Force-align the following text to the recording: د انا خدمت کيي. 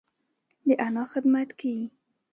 د 0.65 0.67
انا 0.85 1.03
خدمت 1.11 1.49
کيي. 1.59 1.83